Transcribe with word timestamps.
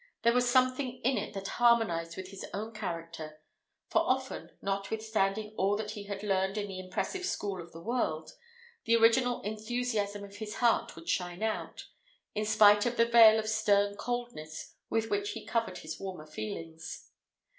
There 0.23 0.33
was 0.33 0.49
something 0.49 0.99
in 1.03 1.19
it 1.19 1.35
that 1.35 1.47
harmonized 1.47 2.17
with 2.17 2.29
his 2.29 2.43
own 2.55 2.73
character; 2.73 3.39
for 3.87 3.99
often, 4.01 4.49
notwithstanding 4.59 5.53
all 5.59 5.75
that 5.75 5.91
he 5.91 6.05
had 6.05 6.23
learned 6.23 6.57
in 6.57 6.67
the 6.69 6.79
impressive 6.79 7.23
school 7.23 7.61
of 7.61 7.71
the 7.71 7.81
world, 7.83 8.31
the 8.85 8.95
original 8.95 9.43
enthusiasm 9.43 10.23
of 10.23 10.37
his 10.37 10.55
heart 10.55 10.95
would 10.95 11.07
shine 11.07 11.43
out, 11.43 11.85
in 12.33 12.45
spite 12.45 12.87
of 12.87 12.97
the 12.97 13.05
veil 13.05 13.37
of 13.37 13.47
stern 13.47 13.95
coldness 13.95 14.73
with 14.89 15.11
which 15.11 15.33
he 15.33 15.45
covered 15.45 15.77
his 15.77 15.99
warmer 15.99 16.25
feelings. 16.25 17.11